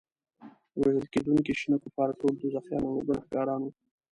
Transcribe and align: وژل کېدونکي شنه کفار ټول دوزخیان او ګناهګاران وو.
وژل 0.79 1.05
کېدونکي 1.13 1.53
شنه 1.59 1.77
کفار 1.83 2.09
ټول 2.19 2.33
دوزخیان 2.37 2.83
او 2.87 2.97
ګناهګاران 3.07 3.61
وو. 3.63 3.71